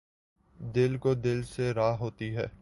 دِل 0.59 0.97
کو 0.97 1.13
دِل 1.15 1.43
سے 1.43 1.73
راہ 1.73 1.95
ہوتی 1.97 2.35
ہے 2.35 2.45